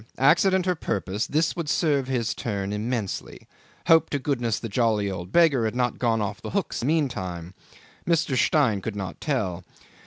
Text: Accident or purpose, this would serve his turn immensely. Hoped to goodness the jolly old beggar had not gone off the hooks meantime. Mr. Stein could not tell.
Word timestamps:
Accident 0.17 0.65
or 0.67 0.73
purpose, 0.73 1.27
this 1.27 1.55
would 1.55 1.69
serve 1.69 2.07
his 2.07 2.33
turn 2.33 2.73
immensely. 2.73 3.47
Hoped 3.85 4.11
to 4.13 4.17
goodness 4.17 4.57
the 4.59 4.67
jolly 4.67 5.11
old 5.11 5.31
beggar 5.31 5.63
had 5.65 5.75
not 5.75 5.99
gone 5.99 6.21
off 6.21 6.41
the 6.41 6.49
hooks 6.49 6.83
meantime. 6.83 7.53
Mr. 8.07 8.35
Stein 8.35 8.81
could 8.81 8.95
not 8.95 9.21
tell. 9.21 9.63